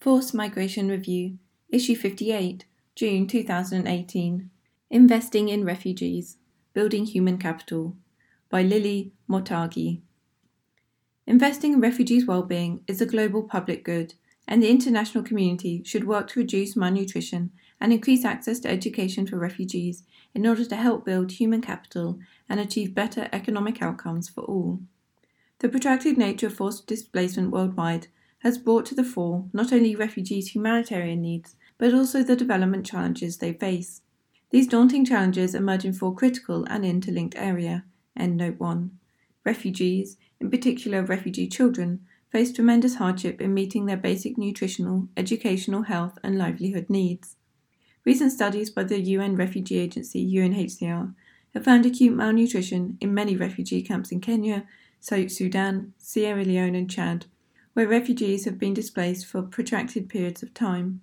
Forced 0.00 0.32
Migration 0.32 0.88
Review, 0.88 1.36
Issue 1.68 1.94
58, 1.94 2.64
June 2.94 3.26
2018. 3.26 4.48
Investing 4.88 5.50
in 5.50 5.62
Refugees 5.62 6.38
Building 6.72 7.04
Human 7.04 7.36
Capital 7.36 7.94
by 8.48 8.62
Lili 8.62 9.12
Mottaghi. 9.28 10.00
Investing 11.26 11.74
in 11.74 11.80
refugees' 11.82 12.24
well-being 12.24 12.82
is 12.86 13.02
a 13.02 13.06
global 13.06 13.42
public 13.42 13.84
good, 13.84 14.14
and 14.48 14.62
the 14.62 14.70
international 14.70 15.22
community 15.22 15.82
should 15.84 16.06
work 16.06 16.28
to 16.28 16.40
reduce 16.40 16.74
malnutrition 16.74 17.50
and 17.78 17.92
increase 17.92 18.24
access 18.24 18.58
to 18.60 18.70
education 18.70 19.26
for 19.26 19.36
refugees 19.36 20.02
in 20.34 20.46
order 20.46 20.64
to 20.64 20.76
help 20.76 21.04
build 21.04 21.32
human 21.32 21.60
capital 21.60 22.18
and 22.48 22.58
achieve 22.58 22.94
better 22.94 23.28
economic 23.34 23.82
outcomes 23.82 24.30
for 24.30 24.44
all. 24.44 24.80
The 25.58 25.68
protracted 25.68 26.16
nature 26.16 26.46
of 26.46 26.54
forced 26.54 26.86
displacement 26.86 27.50
worldwide 27.50 28.06
has 28.40 28.58
brought 28.58 28.86
to 28.86 28.94
the 28.94 29.04
fore 29.04 29.44
not 29.52 29.72
only 29.72 29.94
refugees' 29.96 30.54
humanitarian 30.54 31.22
needs, 31.22 31.56
but 31.78 31.94
also 31.94 32.22
the 32.22 32.36
development 32.36 32.84
challenges 32.84 33.38
they 33.38 33.52
face. 33.52 34.02
These 34.50 34.66
daunting 34.66 35.04
challenges 35.04 35.54
emerge 35.54 35.84
in 35.84 35.92
four 35.92 36.14
critical 36.14 36.64
and 36.64 36.84
interlinked 36.84 37.36
areas. 37.36 37.82
End 38.16 38.36
note 38.36 38.58
1. 38.58 38.90
Refugees, 39.44 40.16
in 40.40 40.50
particular 40.50 41.02
refugee 41.02 41.48
children, 41.48 42.00
face 42.30 42.52
tremendous 42.52 42.96
hardship 42.96 43.40
in 43.40 43.54
meeting 43.54 43.86
their 43.86 43.96
basic 43.96 44.36
nutritional, 44.36 45.08
educational, 45.16 45.82
health, 45.82 46.18
and 46.22 46.36
livelihood 46.36 46.88
needs. 46.88 47.36
Recent 48.04 48.32
studies 48.32 48.70
by 48.70 48.84
the 48.84 49.00
UN 49.00 49.36
Refugee 49.36 49.78
Agency 49.78 50.26
UNHCR 50.34 51.14
have 51.54 51.64
found 51.64 51.86
acute 51.86 52.14
malnutrition 52.14 52.96
in 53.00 53.12
many 53.12 53.36
refugee 53.36 53.82
camps 53.82 54.10
in 54.12 54.20
Kenya, 54.20 54.66
South 55.00 55.30
Sudan, 55.30 55.92
Sierra 55.98 56.44
Leone, 56.44 56.74
and 56.74 56.90
Chad, 56.90 57.26
where 57.74 57.88
refugees 57.88 58.44
have 58.44 58.58
been 58.58 58.74
displaced 58.74 59.26
for 59.26 59.42
protracted 59.42 60.08
periods 60.08 60.42
of 60.42 60.52
time. 60.52 61.00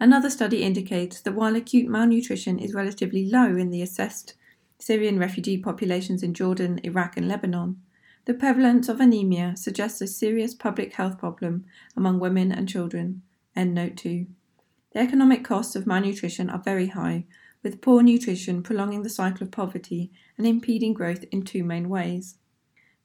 Another 0.00 0.30
study 0.30 0.62
indicates 0.62 1.20
that 1.20 1.34
while 1.34 1.54
acute 1.54 1.88
malnutrition 1.88 2.58
is 2.58 2.74
relatively 2.74 3.28
low 3.28 3.56
in 3.56 3.70
the 3.70 3.82
assessed 3.82 4.34
Syrian 4.78 5.18
refugee 5.18 5.58
populations 5.58 6.22
in 6.22 6.34
Jordan, 6.34 6.80
Iraq, 6.82 7.16
and 7.16 7.28
Lebanon, 7.28 7.80
the 8.24 8.34
prevalence 8.34 8.88
of 8.88 9.00
anemia 9.00 9.54
suggests 9.56 10.00
a 10.00 10.06
serious 10.06 10.54
public 10.54 10.94
health 10.94 11.18
problem 11.18 11.64
among 11.96 12.18
women 12.18 12.50
and 12.50 12.68
children. 12.68 13.22
End 13.54 13.74
note 13.74 13.96
2. 13.96 14.26
The 14.92 14.98
economic 14.98 15.44
costs 15.44 15.76
of 15.76 15.86
malnutrition 15.86 16.50
are 16.50 16.58
very 16.58 16.88
high, 16.88 17.24
with 17.62 17.80
poor 17.80 18.02
nutrition 18.02 18.62
prolonging 18.62 19.02
the 19.02 19.08
cycle 19.08 19.44
of 19.44 19.52
poverty 19.52 20.10
and 20.36 20.46
impeding 20.46 20.94
growth 20.94 21.24
in 21.30 21.42
two 21.42 21.62
main 21.62 21.88
ways. 21.88 22.36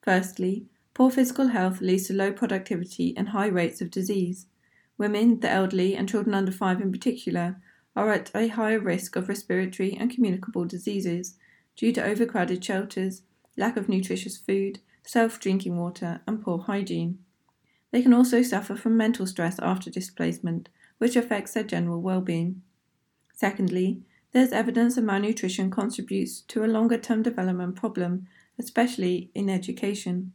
Firstly, 0.01 0.65
poor 0.97 1.11
physical 1.11 1.49
health 1.49 1.79
leads 1.79 2.07
to 2.07 2.13
low 2.13 2.33
productivity 2.33 3.15
and 3.15 3.29
high 3.29 3.45
rates 3.45 3.81
of 3.81 3.91
disease. 3.91 4.47
Women, 4.97 5.41
the 5.41 5.49
elderly, 5.49 5.95
and 5.95 6.09
children 6.09 6.33
under 6.33 6.51
5 6.51 6.81
in 6.81 6.91
particular 6.91 7.61
are 7.95 8.11
at 8.11 8.31
a 8.33 8.47
higher 8.47 8.79
risk 8.79 9.15
of 9.15 9.29
respiratory 9.29 9.95
and 9.95 10.09
communicable 10.09 10.65
diseases 10.65 11.35
due 11.75 11.91
to 11.93 12.03
overcrowded 12.03 12.65
shelters, 12.65 13.21
lack 13.55 13.77
of 13.77 13.87
nutritious 13.87 14.37
food, 14.37 14.79
self 15.03 15.39
drinking 15.39 15.77
water, 15.77 16.21
and 16.25 16.41
poor 16.41 16.57
hygiene. 16.57 17.19
They 17.91 18.01
can 18.01 18.11
also 18.11 18.41
suffer 18.41 18.75
from 18.75 18.97
mental 18.97 19.27
stress 19.27 19.59
after 19.59 19.91
displacement, 19.91 20.67
which 20.97 21.15
affects 21.15 21.53
their 21.53 21.63
general 21.63 22.01
well 22.01 22.21
being. 22.21 22.63
Secondly, 23.35 24.01
there's 24.31 24.51
evidence 24.51 24.95
that 24.95 25.03
malnutrition 25.03 25.69
contributes 25.69 26.41
to 26.47 26.63
a 26.63 26.65
longer 26.65 26.97
term 26.97 27.21
development 27.21 27.75
problem, 27.75 28.25
especially 28.57 29.29
in 29.35 29.47
education. 29.47 30.33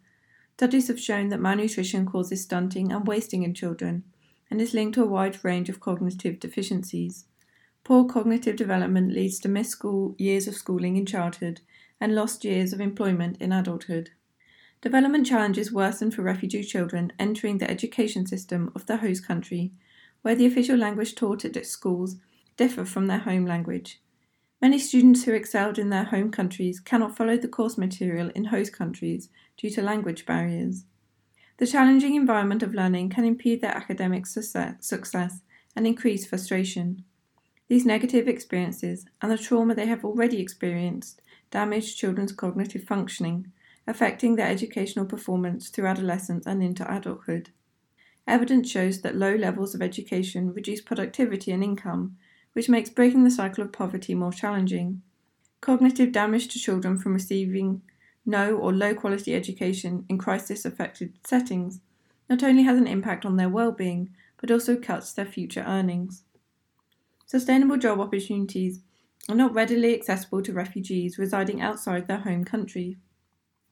Studies 0.55 0.89
have 0.89 1.01
shown 1.01 1.29
that 1.31 1.41
malnutrition 1.41 2.07
causes 2.07 2.43
stunting 2.43 2.93
and 2.93 3.07
wasting 3.07 3.43
in 3.43 3.53
children 3.53 4.05
and 4.51 4.61
is 4.61 4.75
linked 4.75 4.95
to 4.95 5.03
a 5.03 5.07
wide 5.07 5.43
range 5.45 5.69
of 5.69 5.81
cognitive 5.81 6.39
deficiencies. 6.39 7.25
Poor 7.85 8.05
cognitive 8.05 8.55
development 8.55 9.13
leads 9.13 9.41
to 9.41 9.49
missed 9.49 9.73
school 9.73 10.15
years 10.19 10.47
of 10.47 10.55
schooling 10.55 10.97
in 10.97 11.05
childhood 11.05 11.61
and 12.01 12.15
lost 12.15 12.45
years 12.45 12.73
of 12.73 12.81
employment 12.81 13.37
in 13.41 13.51
adulthood. 13.51 14.11
Development 14.83 15.27
challenges 15.27 15.73
worsen 15.73 16.11
for 16.11 16.23
refugee 16.23 16.63
children 16.63 17.13
entering 17.19 17.59
the 17.59 17.71
education 17.71 18.27
system 18.27 18.71
of 18.75 18.87
the 18.87 18.99
host 18.99 19.27
country, 19.27 19.73
where 20.21 20.35
the 20.35 20.47
official 20.47 20.77
language 20.77 21.15
taught 21.15 21.45
at 21.45 21.67
schools 21.67 22.17
differ 22.57 22.85
from 22.85 23.07
their 23.07 23.19
home 23.19 23.47
language. 23.47 24.01
Many 24.63 24.79
students 24.79 25.25
who 25.25 25.33
excelled 25.33 25.77
in 25.77 25.91
their 25.91 26.05
home 26.05 26.31
countries 26.31 26.79
cannot 26.79 27.17
follow 27.17 27.37
the 27.37 27.49
course 27.49 27.77
material 27.77 28.29
in 28.29 28.45
host 28.45 28.73
countries 28.73 29.29
due 29.57 29.71
to 29.71 29.83
language 29.83 30.25
barriers. 30.25 30.85
The 31.57 31.67
challenging 31.67 32.15
environment 32.15 32.63
of 32.63 32.73
learning 32.73 33.11
can 33.11 33.25
impede 33.25 33.61
their 33.61 33.77
academic 33.77 34.25
success 34.25 35.41
and 35.75 35.85
increase 35.85 36.27
frustration. 36.27 37.03
These 37.67 37.85
negative 37.85 38.29
experiences 38.29 39.05
and 39.21 39.33
the 39.33 39.37
trauma 39.37 39.75
they 39.75 39.87
have 39.87 40.05
already 40.05 40.41
experienced 40.41 41.21
damage 41.51 41.97
children's 41.97 42.31
cognitive 42.31 42.85
functioning, 42.85 43.51
affecting 43.89 44.37
their 44.37 44.47
educational 44.47 45.07
performance 45.07 45.71
through 45.71 45.87
adolescence 45.87 46.47
and 46.47 46.63
into 46.63 46.89
adulthood. 46.89 47.51
Evidence 48.29 48.71
shows 48.71 49.01
that 49.01 49.17
low 49.17 49.35
levels 49.35 49.75
of 49.75 49.83
education 49.83 50.55
reduce 50.55 50.81
productivity 50.81 51.51
and 51.51 51.65
income, 51.65 52.17
which 52.53 52.69
makes 52.69 52.91
breaking 52.91 53.25
the 53.25 53.31
cycle 53.31 53.65
of 53.65 53.73
poverty 53.73 54.15
more 54.15 54.33
challenging. 54.33 55.03
Cognitive 55.61 56.13
damage 56.13 56.49
to 56.49 56.59
children 56.59 56.99
from 56.99 57.15
receiving 57.15 57.83
no 58.25 58.57
or 58.57 58.73
low 58.73 58.95
quality 58.95 59.35
education 59.35 60.05
in 60.09 60.19
crisis 60.19 60.65
affected 60.65 61.13
settings 61.25 61.81
not 62.29 62.43
only 62.43 62.63
has 62.63 62.79
an 62.79 62.87
impact 62.87 63.25
on 63.25 63.37
their 63.37 63.49
well 63.49 63.73
being, 63.73 64.11
but 64.41 64.51
also 64.51 64.77
cuts 64.77 65.13
their 65.13 65.27
future 65.27 65.65
earnings. 65.67 66.25
Sustainable 67.27 67.77
job 67.77 68.01
opportunities 68.01 68.81
are 69.29 69.35
not 69.35 69.55
readily 69.55 69.95
accessible 69.95 70.43
to 70.43 70.53
refugees 70.53 71.19
residing 71.19 71.61
outside 71.61 72.09
their 72.09 72.19
home 72.19 72.45
country. 72.45 72.97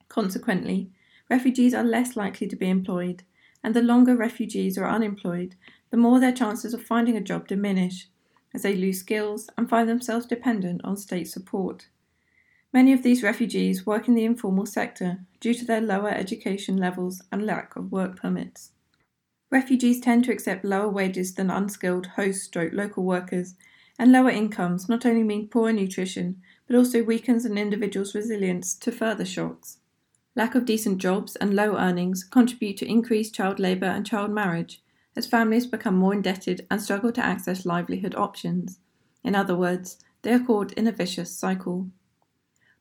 Consequently, 0.08 0.90
refugees 1.28 1.74
are 1.74 1.84
less 1.84 2.16
likely 2.16 2.46
to 2.46 2.56
be 2.56 2.68
employed, 2.68 3.22
and 3.62 3.74
the 3.74 3.82
longer 3.82 4.16
refugees 4.16 4.78
are 4.78 4.88
unemployed, 4.88 5.54
the 5.90 5.96
more 5.96 6.20
their 6.20 6.32
chances 6.32 6.72
of 6.72 6.82
finding 6.82 7.16
a 7.16 7.20
job 7.20 7.48
diminish, 7.48 8.08
as 8.54 8.62
they 8.62 8.74
lose 8.74 9.00
skills 9.00 9.48
and 9.56 9.68
find 9.68 9.88
themselves 9.88 10.26
dependent 10.26 10.80
on 10.84 10.96
state 10.96 11.28
support. 11.28 11.88
Many 12.72 12.92
of 12.92 13.02
these 13.02 13.22
refugees 13.22 13.84
work 13.84 14.06
in 14.06 14.14
the 14.14 14.24
informal 14.24 14.66
sector 14.66 15.20
due 15.40 15.54
to 15.54 15.64
their 15.64 15.80
lower 15.80 16.10
education 16.10 16.76
levels 16.76 17.22
and 17.32 17.44
lack 17.44 17.74
of 17.74 17.90
work 17.90 18.16
permits. 18.16 18.70
Refugees 19.50 20.00
tend 20.00 20.24
to 20.24 20.32
accept 20.32 20.64
lower 20.64 20.88
wages 20.88 21.34
than 21.34 21.50
unskilled 21.50 22.06
host 22.06 22.44
stroke 22.44 22.72
local 22.72 23.02
workers, 23.02 23.56
and 23.98 24.12
lower 24.12 24.30
incomes 24.30 24.88
not 24.88 25.04
only 25.04 25.24
mean 25.24 25.48
poor 25.48 25.72
nutrition, 25.72 26.40
but 26.68 26.76
also 26.76 27.02
weakens 27.02 27.44
an 27.44 27.58
individual's 27.58 28.14
resilience 28.14 28.74
to 28.74 28.92
further 28.92 29.24
shocks. 29.24 29.78
Lack 30.36 30.54
of 30.54 30.64
decent 30.64 30.98
jobs 30.98 31.34
and 31.36 31.54
low 31.54 31.76
earnings 31.76 32.22
contribute 32.22 32.76
to 32.76 32.88
increased 32.88 33.34
child 33.34 33.58
labour 33.58 33.86
and 33.86 34.06
child 34.06 34.30
marriage, 34.30 34.80
as 35.16 35.26
families 35.26 35.66
become 35.66 35.96
more 35.96 36.14
indebted 36.14 36.66
and 36.70 36.80
struggle 36.80 37.12
to 37.12 37.24
access 37.24 37.66
livelihood 37.66 38.14
options. 38.14 38.78
In 39.22 39.34
other 39.34 39.56
words, 39.56 39.98
they 40.22 40.32
are 40.32 40.44
caught 40.44 40.72
in 40.72 40.86
a 40.86 40.92
vicious 40.92 41.36
cycle. 41.36 41.88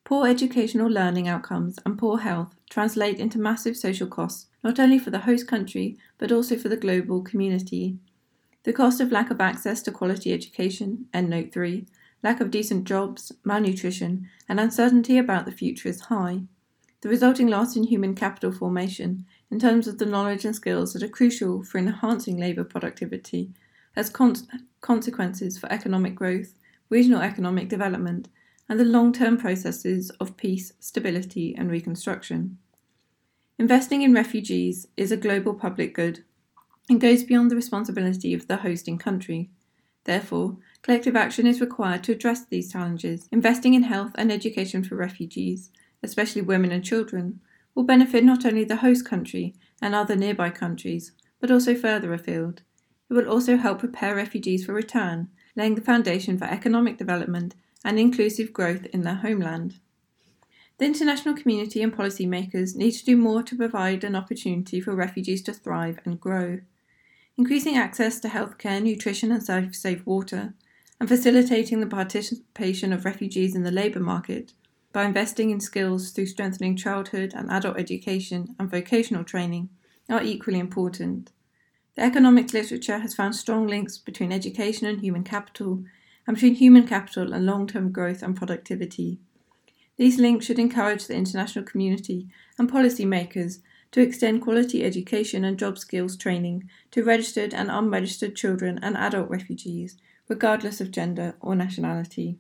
Poor 0.04 0.28
educational 0.28 0.90
learning 0.90 1.28
outcomes 1.28 1.78
and 1.86 1.98
poor 1.98 2.20
health 2.20 2.56
translate 2.70 3.20
into 3.20 3.38
massive 3.38 3.78
social 3.78 4.08
costs, 4.08 4.48
not 4.64 4.80
only 4.80 4.98
for 4.98 5.10
the 5.12 5.20
host 5.20 5.48
country, 5.48 5.98
but 6.18 6.32
also 6.32 6.58
for 6.58 6.70
the 6.70 6.78
global 6.78 7.22
community. 7.22 7.98
The 8.64 8.74
cost 8.74 9.00
of 9.00 9.12
lack 9.12 9.30
of 9.30 9.40
access 9.40 9.82
to 9.84 9.92
quality 9.92 10.34
education, 10.34 11.06
end 11.14 11.30
note 11.30 11.52
3, 11.54 11.86
lack 12.24 12.42
of 12.42 12.52
decent 12.52 12.86
jobs, 12.86 13.32
malnutrition, 13.44 14.28
and 14.48 14.60
uncertainty 14.60 15.18
about 15.18 15.46
the 15.46 15.52
future 15.52 15.90
is 15.90 16.02
high. 16.02 16.42
The 17.02 17.10
resulting 17.10 17.48
loss 17.48 17.76
in 17.76 17.84
human 17.84 18.16
capital 18.16 18.52
formation, 18.52 19.26
in 19.52 19.60
terms 19.60 19.88
of 19.88 19.98
the 19.98 20.06
knowledge 20.06 20.46
and 20.46 20.56
skills 20.56 20.94
that 20.94 21.04
are 21.04 21.08
crucial 21.08 21.64
for 21.64 21.78
enhancing 21.78 22.38
labour 22.38 22.64
productivity, 22.64 23.52
has 23.96 24.10
con- 24.10 24.36
consequences 24.82 25.58
for 25.58 25.72
economic 25.72 26.16
growth, 26.16 26.54
regional 26.90 27.22
economic 27.22 27.68
development, 27.68 28.30
and 28.68 28.80
the 28.80 28.86
long 28.86 29.12
term 29.12 29.38
processes 29.38 30.12
of 30.20 30.38
peace, 30.38 30.74
stability, 30.80 31.56
and 31.56 31.72
reconstruction. 31.72 32.58
Investing 33.58 34.04
in 34.04 34.14
refugees 34.14 34.88
is 34.96 35.12
a 35.12 35.18
global 35.18 35.54
public 35.54 35.94
good 35.94 36.24
and 36.90 37.02
goes 37.02 37.24
beyond 37.24 37.52
the 37.52 37.56
responsibility 37.56 38.34
of 38.34 38.48
the 38.48 38.58
hosting 38.58 38.98
country. 38.98 39.50
Therefore, 40.06 40.58
collective 40.82 41.16
action 41.16 41.46
is 41.46 41.60
required 41.60 42.04
to 42.06 42.14
address 42.14 42.46
these 42.46 42.72
challenges. 42.72 43.28
Investing 43.32 43.74
in 43.74 43.84
health 43.84 44.12
and 44.16 44.32
education 44.32 44.84
for 44.84 44.96
refugees, 44.96 45.72
especially 46.02 46.42
women 46.42 46.72
and 46.72 46.84
children, 46.84 47.42
will 47.80 47.86
benefit 47.86 48.26
not 48.26 48.46
only 48.46 48.66
the 48.66 48.76
host 48.76 49.06
country 49.06 49.56
and 49.82 49.96
other 49.96 50.14
nearby 50.14 50.50
countries, 50.50 51.14
but 51.40 51.50
also 51.50 51.74
further 51.74 52.14
afield. 52.14 52.62
It 53.10 53.14
will 53.14 53.30
also 53.30 53.56
help 53.56 53.80
prepare 53.80 54.18
refugees 54.18 54.66
for 54.66 54.74
return, 54.74 55.30
laying 55.56 55.76
the 55.76 55.82
foundation 55.82 56.38
for 56.38 56.44
economic 56.44 56.98
development 56.98 57.56
and 57.86 57.98
inclusive 57.98 58.52
growth 58.52 58.86
in 58.88 59.04
their 59.04 59.16
homeland. 59.16 59.80
The 60.78 60.88
international 60.88 61.36
community 61.36 61.82
and 61.82 61.96
policymakers 61.96 62.76
need 62.76 62.92
to 62.92 63.06
do 63.06 63.16
more 63.16 63.44
to 63.44 63.56
provide 63.56 64.04
an 64.04 64.14
opportunity 64.14 64.82
for 64.82 64.94
refugees 64.94 65.42
to 65.44 65.54
thrive 65.54 66.02
and 66.04 66.20
grow. 66.20 66.60
increasing 67.38 67.78
access 67.78 68.20
to 68.20 68.28
healthcare, 68.28 68.84
nutrition, 68.84 69.32
and 69.32 69.42
safe, 69.42 69.74
safe 69.74 70.06
water, 70.06 70.54
and 71.00 71.08
facilitating 71.08 71.80
the 71.80 71.88
participation 71.88 72.92
of 72.92 73.06
refugees 73.06 73.56
in 73.56 73.64
the 73.64 73.72
labour 73.72 74.02
market 74.02 74.52
by 74.92 75.06
investing 75.06 75.52
in 75.52 75.60
skills 75.60 76.12
through 76.12 76.26
strengthening 76.26 76.76
childhood 76.76 77.34
and 77.36 77.50
adult 77.52 77.78
education 77.78 78.56
and 78.58 78.72
vocational 78.72 79.24
training 79.24 79.70
are 80.10 80.24
equally 80.24 80.60
important. 80.60 81.32
The 81.96 82.02
economics 82.02 82.54
literature 82.54 83.00
has 83.00 83.14
found 83.14 83.36
strong 83.36 83.68
links 83.68 83.98
between 83.98 84.32
education 84.32 84.88
and 84.88 85.02
human 85.02 85.24
capital, 85.24 85.84
and 86.26 86.36
between 86.36 86.56
human 86.56 86.88
capital 86.88 87.34
and 87.34 87.46
long 87.46 87.68
term 87.68 87.92
growth 87.92 88.24
and 88.24 88.36
productivity. 88.36 89.20
These 89.98 90.18
links 90.18 90.46
should 90.46 90.60
encourage 90.60 91.06
the 91.06 91.16
international 91.16 91.66
community 91.66 92.28
and 92.58 92.72
policymakers 92.72 93.60
to 93.92 94.02
extend 94.02 94.42
quality 94.42 94.84
education 94.84 95.44
and 95.44 95.58
job 95.58 95.78
skills 95.78 96.16
training 96.16 96.70
to 96.92 97.04
registered 97.04 97.54
and 97.54 97.70
unregistered 97.70 98.36
children 98.36 98.80
and 98.82 98.96
adult 98.96 99.30
refugees, 99.30 99.98
regardless 100.28 100.80
of 100.80 100.92
gender 100.92 101.36
or 101.42 101.56
nationality. 101.56 102.38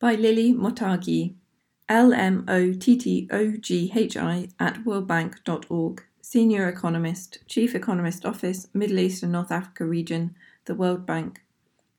By 0.00 0.14
Lili 0.14 0.52
Mottaghi, 0.52 1.34
L 1.88 2.12
M 2.14 2.44
O 2.48 2.72
T 2.72 2.96
T 2.96 3.28
O 3.30 3.52
G 3.58 3.92
H 3.94 4.16
I 4.16 4.48
at 4.58 4.84
worldbank.org, 4.84 6.02
Senior 6.22 6.66
Economist, 6.68 7.40
Chief 7.46 7.74
Economist 7.74 8.24
Office, 8.24 8.68
Middle 8.72 9.00
East 9.00 9.22
and 9.22 9.32
North 9.32 9.52
Africa 9.52 9.84
Region, 9.84 10.34
The 10.64 10.74
World 10.74 11.04
Bank, 11.04 11.42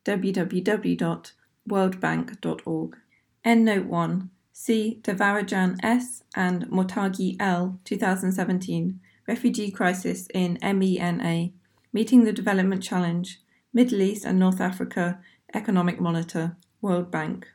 www.worldbank.org. 0.06 2.98
Endnote 3.46 3.86
1 3.86 4.30
See 4.52 5.00
Devarajan 5.04 5.78
S. 5.84 6.24
and 6.34 6.66
Mottaghi 6.70 7.36
L. 7.40 7.80
2017 7.84 9.00
Refugee 9.28 9.70
Crisis 9.70 10.28
in 10.34 10.58
MENA 10.64 11.52
Meeting 11.94 12.24
the 12.24 12.34
Development 12.34 12.82
Challenge 12.82 13.40
Middle 13.72 14.02
East 14.02 14.26
and 14.26 14.40
North 14.40 14.60
Africa 14.60 15.20
Economic 15.54 16.02
Monitor 16.02 16.58
World 16.82 17.12
Bank 17.12 17.50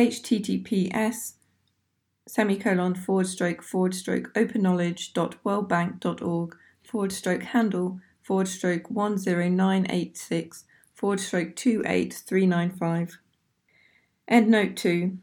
https 0.00 1.34
semicolon 2.26 2.94
forward 2.94 3.26
stroke 3.26 3.62
forward 3.62 3.94
stroke 3.94 4.30
open 4.36 4.62
knowledge 4.62 5.12
dot 5.12 5.34
worldbank.org 5.44 6.56
forward 6.82 7.12
stroke 7.12 7.42
handle 7.42 8.00
forward 8.22 8.48
stroke 8.48 8.88
10986 8.88 10.64
forward 10.94 11.20
stroke 11.20 11.54
28395 11.56 13.18
Endnote 14.30 14.76
2 14.76 15.18